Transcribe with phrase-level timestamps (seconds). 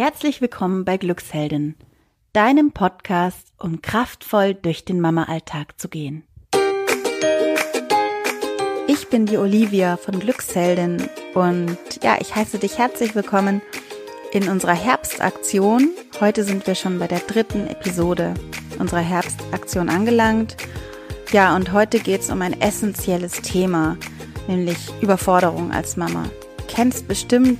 [0.00, 1.74] Herzlich willkommen bei Glücksheldin,
[2.32, 6.22] deinem Podcast, um kraftvoll durch den Mama-Alltag zu gehen.
[8.86, 11.02] Ich bin die Olivia von Glücksheldin
[11.34, 13.60] und ja, ich heiße dich herzlich willkommen
[14.30, 15.90] in unserer Herbstaktion.
[16.20, 18.34] Heute sind wir schon bei der dritten Episode
[18.78, 20.56] unserer Herbstaktion angelangt.
[21.32, 23.96] Ja, und heute geht es um ein essentielles Thema,
[24.46, 26.22] nämlich Überforderung als Mama.
[26.56, 27.58] Du kennst bestimmt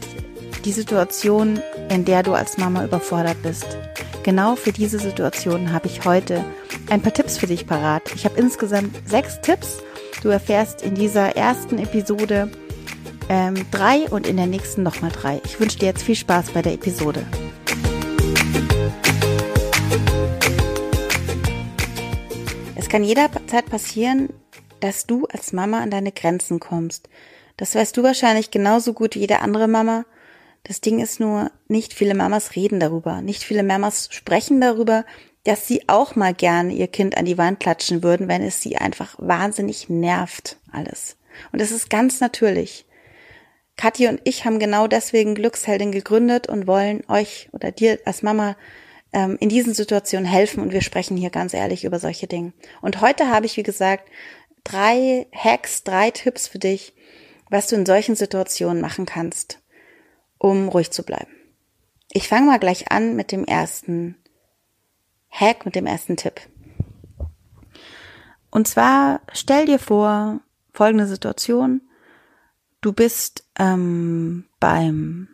[0.68, 3.78] die Situation, in der du als Mama überfordert bist.
[4.22, 6.44] Genau für diese Situation habe ich heute
[6.90, 8.02] ein paar Tipps für dich parat.
[8.14, 9.78] Ich habe insgesamt sechs Tipps.
[10.22, 12.50] Du erfährst in dieser ersten Episode
[13.30, 15.40] ähm, drei und in der nächsten nochmal drei.
[15.46, 17.24] Ich wünsche dir jetzt viel Spaß bei der Episode.
[22.76, 24.28] Es kann jederzeit passieren,
[24.80, 27.08] dass du als Mama an deine Grenzen kommst.
[27.56, 30.04] Das weißt du wahrscheinlich genauso gut wie jede andere Mama.
[30.64, 33.22] Das Ding ist nur, nicht viele Mamas reden darüber.
[33.22, 35.04] Nicht viele Mamas sprechen darüber,
[35.44, 38.76] dass sie auch mal gern ihr Kind an die Wand klatschen würden, wenn es sie
[38.76, 41.16] einfach wahnsinnig nervt, alles.
[41.52, 42.84] Und es ist ganz natürlich.
[43.76, 48.56] Kathi und ich haben genau deswegen Glücksheldin gegründet und wollen euch oder dir als Mama
[49.12, 52.52] ähm, in diesen Situationen helfen und wir sprechen hier ganz ehrlich über solche Dinge.
[52.82, 54.10] Und heute habe ich, wie gesagt,
[54.64, 56.92] drei Hacks, drei Tipps für dich,
[57.48, 59.60] was du in solchen Situationen machen kannst
[60.38, 61.30] um ruhig zu bleiben.
[62.10, 64.16] Ich fange mal gleich an mit dem ersten
[65.30, 66.40] Hack, mit dem ersten Tipp.
[68.50, 70.40] Und zwar stell dir vor,
[70.72, 71.82] folgende Situation.
[72.80, 75.28] Du bist ähm, beim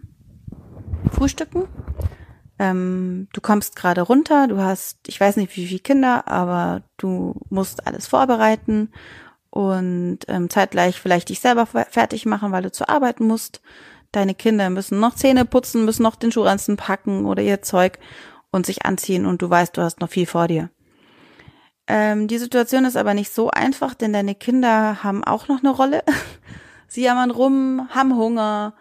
[1.12, 1.68] Frühstücken.
[2.58, 7.34] Ähm, du kommst gerade runter, du hast, ich weiß nicht wie viele Kinder, aber du
[7.50, 8.90] musst alles vorbereiten
[9.50, 13.60] und ähm, zeitgleich vielleicht dich selber fertig machen, weil du zur Arbeit musst
[14.16, 17.98] deine Kinder müssen noch Zähne putzen, müssen noch den Schuhranzen packen oder ihr Zeug
[18.50, 20.70] und sich anziehen und du weißt, du hast noch viel vor dir.
[21.86, 25.70] Ähm, die Situation ist aber nicht so einfach, denn deine Kinder haben auch noch eine
[25.70, 26.02] Rolle.
[26.88, 28.74] Sie jammern rum, haben Hunger,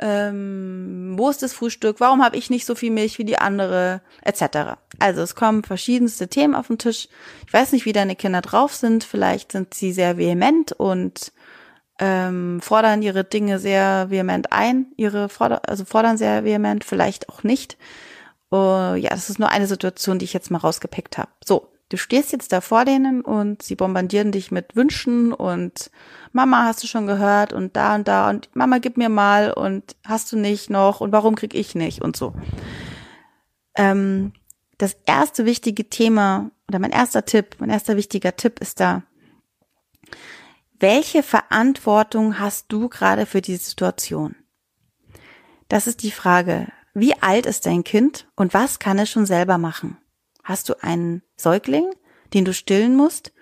[0.00, 4.02] ähm, wo ist das Frühstück, warum habe ich nicht so viel Milch wie die andere,
[4.22, 4.78] etc.
[4.98, 7.08] Also es kommen verschiedenste Themen auf den Tisch.
[7.46, 11.32] Ich weiß nicht, wie deine Kinder drauf sind, vielleicht sind sie sehr vehement und
[12.00, 17.42] ähm, fordern ihre Dinge sehr vehement ein, ihre forder also fordern sehr vehement, vielleicht auch
[17.42, 17.76] nicht.
[18.52, 21.30] Uh, ja, das ist nur eine Situation, die ich jetzt mal rausgepickt habe.
[21.44, 25.90] So, du stehst jetzt da vor denen und sie bombardieren dich mit Wünschen und
[26.32, 29.94] Mama hast du schon gehört und da und da und Mama gib mir mal und
[30.04, 32.32] hast du nicht noch und warum krieg ich nicht und so.
[33.76, 34.32] Ähm,
[34.78, 39.02] das erste wichtige Thema oder mein erster Tipp, mein erster wichtiger Tipp ist da,
[40.80, 44.34] welche Verantwortung hast du gerade für die Situation?
[45.68, 46.68] Das ist die Frage.
[46.94, 49.98] Wie alt ist dein Kind und was kann es schon selber machen?
[50.42, 51.84] Hast du einen Säugling,
[52.32, 53.32] den du stillen musst?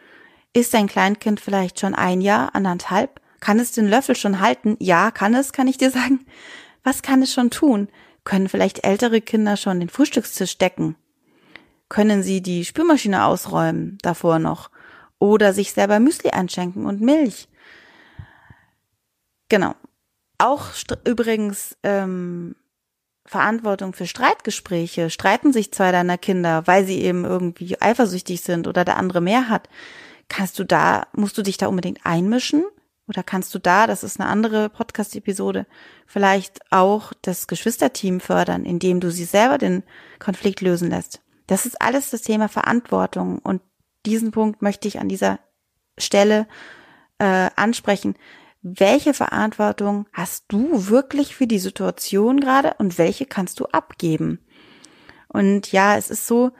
[0.52, 3.20] Ist dein Kleinkind vielleicht schon ein Jahr, anderthalb?
[3.40, 4.76] Kann es den Löffel schon halten?
[4.80, 6.26] Ja, kann es, kann ich dir sagen.
[6.82, 7.88] Was kann es schon tun?
[8.24, 10.96] Können vielleicht ältere Kinder schon den Frühstückstisch decken?
[11.88, 14.70] Können sie die Spülmaschine ausräumen davor noch?
[15.18, 17.48] Oder sich selber Müsli einschenken und Milch.
[19.48, 19.74] Genau.
[20.38, 20.66] Auch
[21.04, 22.54] übrigens ähm,
[23.26, 25.10] Verantwortung für Streitgespräche.
[25.10, 29.48] Streiten sich zwei deiner Kinder, weil sie eben irgendwie eifersüchtig sind oder der andere mehr
[29.48, 29.68] hat.
[30.28, 32.64] Kannst du da, musst du dich da unbedingt einmischen?
[33.08, 35.66] Oder kannst du da, das ist eine andere Podcast-Episode,
[36.06, 39.82] vielleicht auch das Geschwisterteam fördern, indem du sie selber den
[40.18, 41.22] Konflikt lösen lässt?
[41.46, 43.62] Das ist alles das Thema Verantwortung und
[44.06, 45.40] diesen Punkt möchte ich an dieser
[45.98, 46.46] Stelle
[47.18, 48.14] äh, ansprechen.
[48.62, 54.40] Welche Verantwortung hast du wirklich für die Situation gerade und welche kannst du abgeben?
[55.28, 56.52] Und ja, es ist so,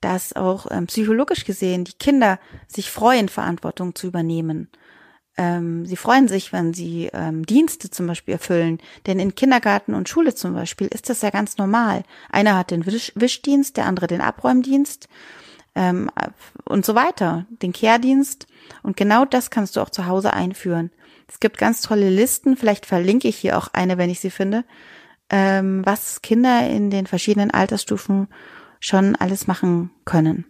[0.00, 4.70] dass auch ähm, psychologisch gesehen die Kinder sich freuen, Verantwortung zu übernehmen.
[5.36, 8.78] Ähm, sie freuen sich, wenn sie ähm, Dienste zum Beispiel erfüllen.
[9.06, 12.02] Denn in Kindergarten und Schule zum Beispiel ist das ja ganz normal.
[12.30, 15.08] Einer hat den Wisch Wischdienst, der andere den Abräumdienst
[15.78, 16.10] ähm,
[16.64, 18.48] und so weiter, den Kehrdienst.
[18.82, 20.90] Und genau das kannst du auch zu Hause einführen.
[21.28, 24.64] Es gibt ganz tolle Listen, vielleicht verlinke ich hier auch eine, wenn ich sie finde,
[25.30, 28.26] ähm, was Kinder in den verschiedenen Altersstufen
[28.80, 30.46] schon alles machen können.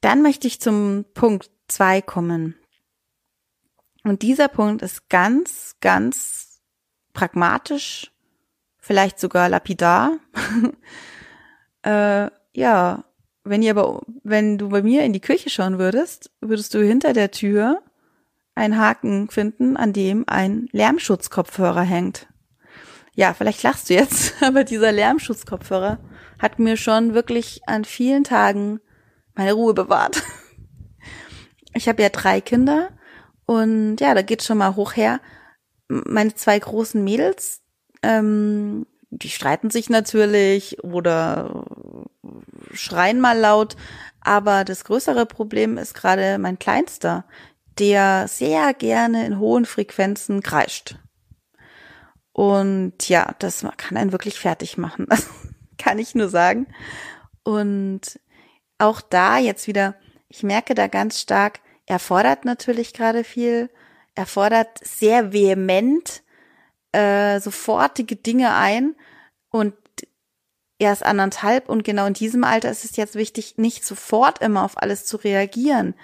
[0.00, 2.54] Dann möchte ich zum Punkt zwei kommen.
[4.04, 6.60] Und dieser Punkt ist ganz, ganz
[7.12, 8.12] pragmatisch,
[8.78, 10.12] vielleicht sogar lapidar.
[11.88, 13.04] Äh, ja,
[13.44, 17.14] wenn ihr aber, wenn du bei mir in die Küche schauen würdest, würdest du hinter
[17.14, 17.82] der Tür
[18.54, 22.26] einen Haken finden, an dem ein Lärmschutzkopfhörer hängt.
[23.14, 25.98] ja, vielleicht lachst du jetzt, aber dieser Lärmschutzkopfhörer
[26.38, 28.80] hat mir schon wirklich an vielen Tagen
[29.34, 30.22] meine Ruhe bewahrt.
[31.74, 32.88] Ich habe ja drei Kinder
[33.44, 35.20] und ja, da geht's schon mal hoch her.
[35.86, 37.62] Meine zwei großen Mädels,
[38.02, 41.64] ähm, die streiten sich natürlich oder
[42.72, 43.76] schreien mal laut,
[44.20, 47.24] aber das größere Problem ist gerade mein Kleinster,
[47.78, 50.98] der sehr gerne in hohen Frequenzen kreischt.
[52.32, 55.06] Und ja, das kann einen wirklich fertig machen.
[55.78, 56.66] Das kann ich nur sagen.
[57.44, 58.18] Und
[58.78, 59.94] auch da jetzt wieder,
[60.28, 63.70] ich merke da ganz stark, er fordert natürlich gerade viel,
[64.16, 66.24] er fordert sehr vehement
[66.92, 68.94] äh, sofortige Dinge ein
[69.50, 69.74] und
[70.78, 74.64] er ist anderthalb und genau in diesem Alter ist es jetzt wichtig, nicht sofort immer
[74.64, 75.94] auf alles zu reagieren,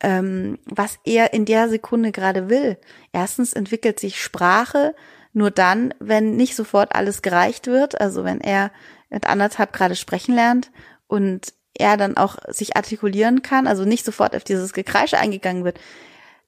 [0.00, 2.78] ähm, was er in der Sekunde gerade will.
[3.12, 4.94] Erstens entwickelt sich Sprache
[5.32, 8.70] nur dann, wenn nicht sofort alles gereicht wird, also wenn er
[9.08, 10.70] mit anderthalb gerade sprechen lernt
[11.06, 15.78] und er dann auch sich artikulieren kann, also nicht sofort auf dieses Gekreische eingegangen wird.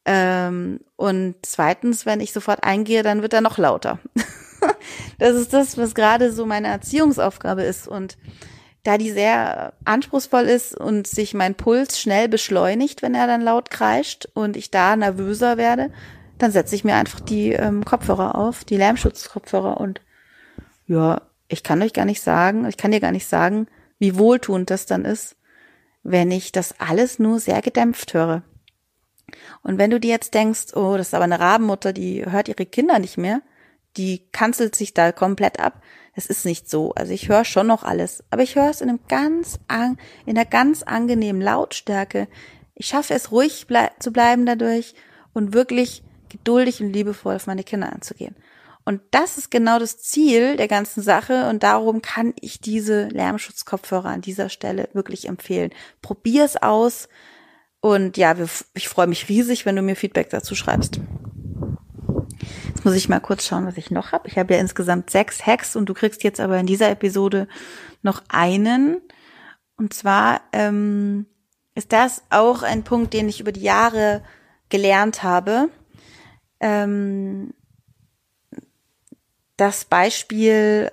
[0.05, 3.99] Ähm, und zweitens, wenn ich sofort eingehe, dann wird er noch lauter.
[5.19, 7.87] das ist das, was gerade so meine Erziehungsaufgabe ist.
[7.87, 8.17] Und
[8.83, 13.71] da die sehr anspruchsvoll ist und sich mein Puls schnell beschleunigt, wenn er dann laut
[13.71, 15.93] kreischt und ich da nervöser werde,
[16.39, 20.01] dann setze ich mir einfach die ähm, Kopfhörer auf, die Lärmschutzkopfhörer und
[20.87, 23.67] ja, ich kann euch gar nicht sagen, ich kann dir gar nicht sagen,
[23.99, 25.37] wie wohltuend das dann ist,
[26.03, 28.43] wenn ich das alles nur sehr gedämpft höre.
[29.63, 32.67] Und wenn du dir jetzt denkst, oh, das ist aber eine Rabenmutter, die hört ihre
[32.67, 33.43] Kinder nicht mehr,
[33.97, 35.83] die kanzelt sich da komplett ab.
[36.15, 36.93] Es ist nicht so.
[36.95, 39.59] Also ich höre schon noch alles, aber ich höre es in einem ganz
[40.27, 42.29] in einer ganz angenehmen Lautstärke.
[42.75, 44.95] Ich schaffe es ruhig ble zu bleiben dadurch
[45.33, 48.37] und wirklich geduldig und liebevoll auf meine Kinder anzugehen.
[48.85, 54.09] Und das ist genau das Ziel der ganzen Sache und darum kann ich diese Lärmschutzkopfhörer
[54.09, 55.71] an dieser Stelle wirklich empfehlen.
[56.01, 57.09] Probier es aus
[57.81, 58.35] und ja,
[58.75, 61.01] ich freue mich riesig, wenn du mir Feedback dazu schreibst.
[62.69, 64.29] Jetzt muss ich mal kurz schauen, was ich noch habe.
[64.29, 67.49] Ich habe ja insgesamt sechs Hacks und du kriegst jetzt aber in dieser Episode
[68.03, 69.01] noch einen.
[69.77, 71.27] Und zwar ähm,
[71.75, 74.23] ist das auch ein Punkt, den ich über die Jahre
[74.69, 75.71] gelernt habe.
[76.61, 77.55] Ähm,
[79.57, 80.93] das Beispiel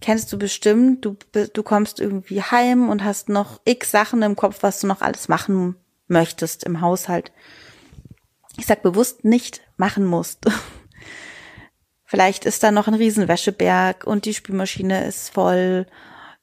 [0.00, 4.62] kennst du bestimmt, du, du kommst irgendwie heim und hast noch x Sachen im Kopf,
[4.62, 5.76] was du noch alles machen
[6.08, 7.32] möchtest im Haushalt.
[8.56, 10.46] Ich sag bewusst nicht machen musst.
[12.04, 15.86] Vielleicht ist da noch ein Riesenwäscheberg und die Spülmaschine ist voll.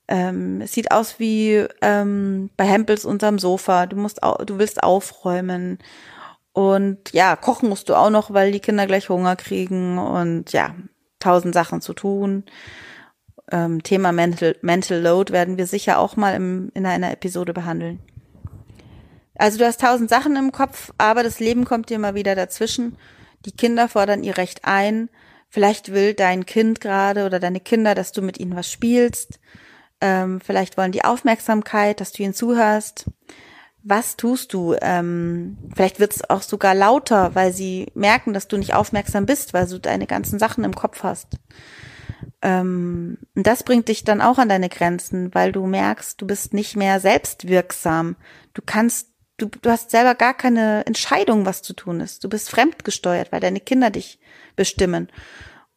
[0.08, 3.88] Ähm, es sieht aus wie ähm, bei Hempels unterm Sofa.
[3.88, 5.80] Du musst, du willst aufräumen
[6.54, 10.76] und ja, kochen musst du auch noch, weil die Kinder gleich Hunger kriegen und ja,
[11.20, 12.46] tausend Sachen zu tun.
[13.52, 18.00] Ähm, Thema Mental, Mental Load werden wir sicher auch mal im, in einer Episode behandeln.
[19.38, 22.98] Also du hast tausend Sachen im Kopf, aber das Leben kommt dir mal wieder dazwischen.
[23.46, 25.10] Die Kinder fordern ihr Recht ein.
[25.50, 29.40] Vielleicht will dein Kind gerade oder deine Kinder, dass du mit ihnen was spielst.
[30.02, 33.06] Ähm, vielleicht wollen die Aufmerksamkeit, dass du ihnen zuhörst.
[33.84, 34.76] Was tust du?
[34.82, 39.54] Ähm, vielleicht wird es auch sogar lauter, weil sie merken, dass du nicht aufmerksam bist,
[39.54, 41.38] weil du deine ganzen Sachen im Kopf hast.
[42.42, 46.54] Ähm, und das bringt dich dann auch an deine Grenzen, weil du merkst, du bist
[46.54, 48.16] nicht mehr selbstwirksam.
[48.54, 52.24] Du kannst du, du hast selber gar keine Entscheidung, was zu tun ist.
[52.24, 54.20] Du bist fremdgesteuert, weil deine Kinder dich
[54.56, 55.10] bestimmen.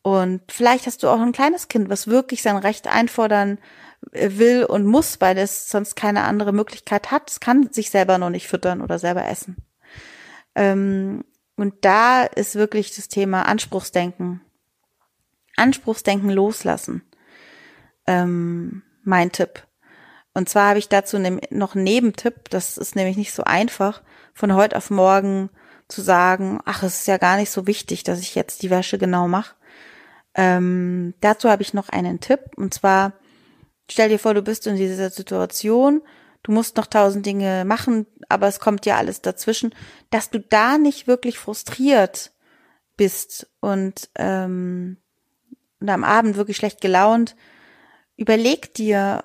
[0.03, 3.59] Und vielleicht hast du auch ein kleines Kind, was wirklich sein Recht einfordern
[4.13, 7.31] äh, will und muss, weil es sonst keine andere Möglichkeit hat.
[7.31, 9.57] Es kann sich selber noch nicht füttern oder selber essen.
[10.55, 11.25] Ähm,
[11.57, 14.41] und da ist wirklich das Thema Anspruchsdenken.
[15.57, 17.03] Anspruchsdenken loslassen.
[18.07, 19.68] Ähm, mein Tipp.
[20.35, 24.03] Und zwar habe ich dazu noch einen Nebentipp, das ist nämlich nicht so einfach,
[24.35, 25.51] von heute auf morgen
[25.89, 28.99] zu sagen, ach, es ist ja gar nicht so wichtig, dass ich jetzt die Wäsche
[28.99, 29.55] genau mache.
[30.35, 33.15] Ähm, dazu habe ich noch einen Tipp, und zwar,
[33.91, 36.03] stell dir vor, du bist in dieser Situation,
[36.43, 39.75] du musst noch tausend Dinge machen, aber es kommt ja alles dazwischen,
[40.11, 42.33] dass du da nicht wirklich frustriert
[42.97, 44.99] bist und, ähm,
[45.81, 47.35] und am Abend wirklich schlecht gelaunt,
[48.17, 49.25] überleg dir,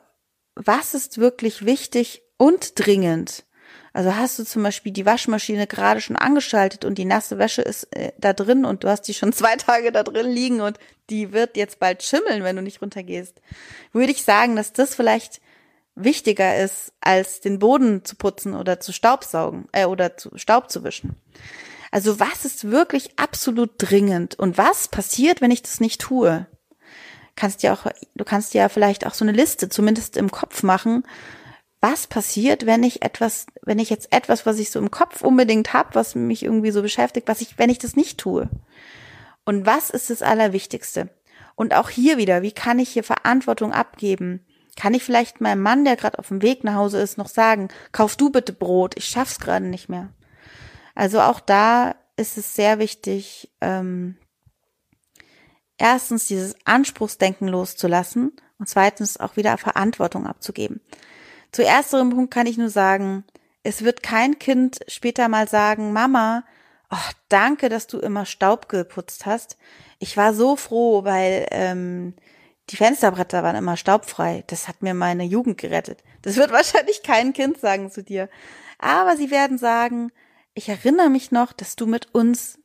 [0.56, 3.46] was ist wirklich wichtig und dringend?
[3.94, 7.96] Also hast du zum Beispiel die Waschmaschine gerade schon angeschaltet und die nasse Wäsche ist
[7.96, 10.80] äh, da drin und du hast die schon zwei Tage da drin liegen und
[11.10, 13.40] die wird jetzt bald schimmeln, wenn du nicht runtergehst.
[13.92, 15.42] Würde ich sagen, dass das vielleicht
[15.96, 20.84] wichtiger ist, als den Boden zu putzen oder zu Staubsaugen äh, oder zu Staub zu
[20.84, 21.16] wischen.
[21.92, 26.48] Also was ist wirklich absolut dringend und was passiert, wenn ich das nicht tue?
[27.36, 27.86] Kannst dir auch,
[28.16, 31.04] du kannst ja vielleicht auch so eine Liste zumindest im Kopf machen,
[31.82, 35.74] was passiert, wenn ich etwas, wenn ich jetzt etwas, was ich so im Kopf unbedingt
[35.74, 38.50] habe, was mich irgendwie so beschäftigt, was ich, wenn ich das nicht tue.
[39.44, 41.10] Und was ist das Allerwichtigste?
[41.56, 44.46] Und auch hier wieder, wie kann ich hier Verantwortung abgeben?
[44.78, 47.68] Kann ich vielleicht meinem Mann, der gerade auf dem Weg nach Hause ist, noch sagen,
[47.92, 50.10] kauf du bitte Brot, ich schaff's gerade nicht mehr.
[50.96, 54.18] Also auch da ist es sehr wichtig, ähm,
[55.78, 60.82] erstens dieses Anspruchsdenken loszulassen und zweitens auch wieder Verantwortung abzugeben.
[61.52, 63.24] Zu ersterem Punkt kann ich nur sagen,
[63.64, 66.44] es wird kein Kind später mal sagen, Mama,
[66.92, 69.58] oh, danke, dass du immer Staub geputzt hast.
[70.00, 72.14] Ich war so froh, weil ähm,
[72.70, 74.44] die Fensterbretter waren immer staubfrei.
[74.48, 76.04] Das hat mir meine Jugend gerettet.
[76.22, 78.30] Das wird wahrscheinlich kein Kind sagen zu dir.
[78.80, 80.12] Aber sie werden sagen,
[80.54, 82.60] ich erinnere mich noch, dass du mit uns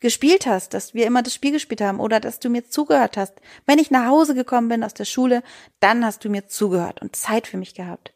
[0.00, 3.34] gespielt hast, dass wir immer das Spiel gespielt haben oder dass du mir zugehört hast.
[3.66, 5.42] Wenn ich nach Hause gekommen bin aus der Schule,
[5.78, 8.14] dann hast du mir zugehört und Zeit für mich gehabt.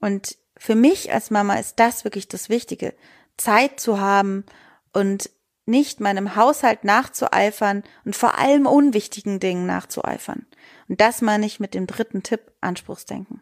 [0.00, 2.94] Und für mich als Mama ist das wirklich das Wichtige,
[3.36, 4.44] Zeit zu haben
[4.92, 5.30] und
[5.66, 10.46] nicht meinem Haushalt nachzueifern und vor allem unwichtigen Dingen nachzueifern.
[10.88, 13.40] Und das meine ich mit dem dritten Tipp, Anspruchsdenken.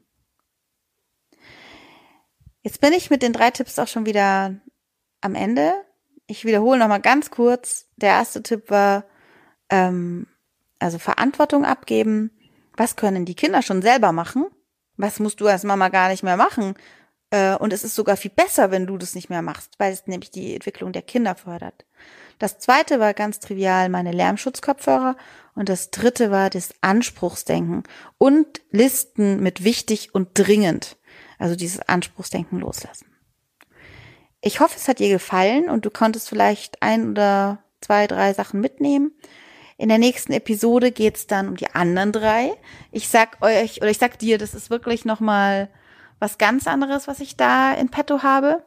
[2.63, 4.55] Jetzt bin ich mit den drei Tipps auch schon wieder
[5.21, 5.73] am Ende.
[6.27, 7.89] Ich wiederhole nochmal ganz kurz.
[7.97, 9.05] Der erste Tipp war,
[9.69, 10.27] ähm,
[10.79, 12.31] also Verantwortung abgeben.
[12.77, 14.47] Was können die Kinder schon selber machen?
[14.97, 16.75] Was musst du als Mama gar nicht mehr machen?
[17.31, 20.07] Äh, und es ist sogar viel besser, wenn du das nicht mehr machst, weil es
[20.07, 21.87] nämlich die Entwicklung der Kinder fördert.
[22.39, 25.17] Das zweite war ganz trivial meine Lärmschutzkopfhörer
[25.55, 27.85] und das dritte war das Anspruchsdenken
[28.19, 30.97] und Listen mit wichtig und dringend.
[31.39, 33.12] Also dieses Anspruchsdenken loslassen.
[34.45, 38.61] Ich hoffe, es hat dir gefallen und du konntest vielleicht ein oder zwei, drei Sachen
[38.61, 39.13] mitnehmen.
[39.79, 42.53] In der nächsten Episode geht's dann um die anderen drei.
[42.91, 45.71] Ich sag euch, oder ich sag dir, das ist wirklich nochmal
[46.19, 48.65] was ganz anderes, was ich da in petto habe.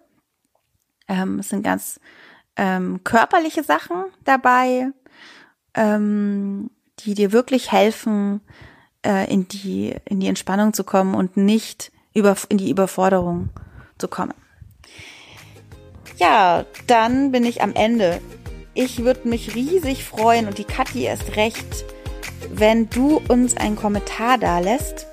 [1.10, 2.00] Ähm, es sind ganz
[2.56, 4.92] ähm, körperliche Sachen dabei,
[5.74, 8.40] ähm, die dir wirklich helfen,
[9.06, 13.50] äh, in die in die Entspannung zu kommen und nicht über in die Überforderung
[13.98, 14.34] zu kommen.
[16.18, 18.22] Ja, dann bin ich am Ende.
[18.74, 21.86] Ich würde mich riesig freuen und die Kathi erst recht,
[22.54, 25.08] wenn du uns einen Kommentar da lässt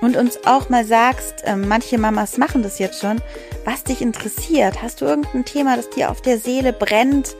[0.00, 3.20] und uns auch mal sagst, äh, manche Mamas machen das jetzt schon,
[3.64, 4.82] was dich interessiert.
[4.82, 7.36] Hast du irgendein Thema, das dir auf der Seele brennt,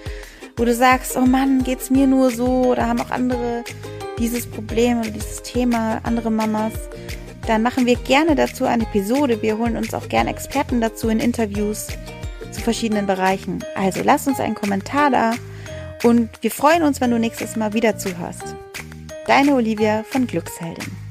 [0.56, 3.64] wo du sagst, oh Mann, geht's mir nur so oder haben auch andere
[4.18, 6.72] dieses Problem oder dieses Thema, andere Mamas,
[7.46, 9.42] dann machen wir gerne dazu eine Episode.
[9.42, 11.87] Wir holen uns auch gerne Experten dazu in Interviews
[12.52, 13.64] zu verschiedenen Bereichen.
[13.74, 15.32] Also lass uns einen Kommentar da
[16.02, 18.54] und wir freuen uns, wenn du nächstes Mal wieder zuhörst.
[19.26, 21.07] Deine Olivia von Glücksheldin.